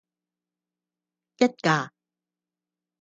[1.37, 1.93] 一架